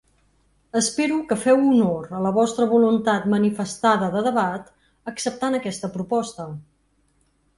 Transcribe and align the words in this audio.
Espero 0.79 1.17
que 1.31 1.35
feu 1.41 1.59
honor 1.65 2.07
a 2.19 2.21
la 2.27 2.31
vostra 2.37 2.65
voluntat 2.71 3.27
manifestada 3.33 4.09
de 4.15 4.23
debat 4.29 4.73
acceptant 5.13 5.59
aquesta 5.59 5.91
proposta. 5.99 6.49